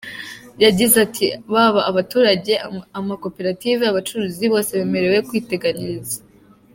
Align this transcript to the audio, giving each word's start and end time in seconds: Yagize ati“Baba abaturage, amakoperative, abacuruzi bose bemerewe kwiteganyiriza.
Yagize 0.63 0.95
ati“Baba 1.05 1.81
abaturage, 1.89 2.53
amakoperative, 2.99 3.81
abacuruzi 3.91 4.45
bose 4.53 4.71
bemerewe 4.79 5.17
kwiteganyiriza. 5.27 6.19